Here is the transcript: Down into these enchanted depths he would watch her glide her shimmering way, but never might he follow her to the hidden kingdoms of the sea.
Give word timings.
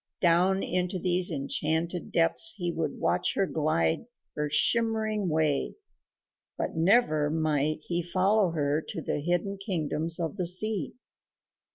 Down 0.19 0.63
into 0.63 0.97
these 0.97 1.29
enchanted 1.29 2.11
depths 2.11 2.55
he 2.57 2.71
would 2.71 2.97
watch 2.97 3.35
her 3.35 3.45
glide 3.45 4.07
her 4.33 4.49
shimmering 4.49 5.29
way, 5.29 5.75
but 6.57 6.75
never 6.75 7.29
might 7.29 7.83
he 7.83 8.01
follow 8.01 8.49
her 8.49 8.81
to 8.81 8.99
the 9.03 9.19
hidden 9.19 9.59
kingdoms 9.63 10.19
of 10.19 10.37
the 10.37 10.47
sea. 10.47 10.95